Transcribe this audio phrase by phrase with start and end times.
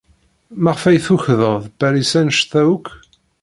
[0.63, 2.87] Maɣef ay tukḍed Paris anect-a akk?